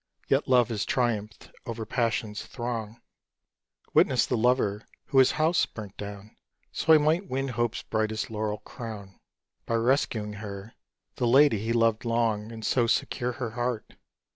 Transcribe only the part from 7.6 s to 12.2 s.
brightest laurel crown, By rescuing her, the lady he'd loved